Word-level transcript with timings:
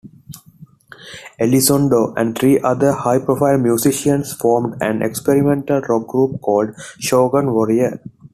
Elizondo 1.39 2.11
and 2.17 2.35
three 2.35 2.59
other 2.61 2.91
high-profile 2.91 3.59
musicians 3.59 4.33
formed 4.33 4.73
an 4.81 5.03
experimental 5.03 5.79
rock 5.81 6.07
group 6.07 6.41
called 6.41 6.73
Shogun 6.97 7.53
Warrior. 7.53 8.01